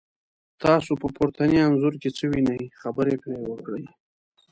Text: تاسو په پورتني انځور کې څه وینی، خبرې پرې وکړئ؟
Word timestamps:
تاسو 0.63 0.91
په 1.01 1.07
پورتني 1.15 1.57
انځور 1.67 1.93
کې 2.01 2.09
څه 2.17 2.23
وینی، 2.31 2.61
خبرې 2.81 3.15
پرې 3.23 3.39
وکړئ؟ 3.49 3.85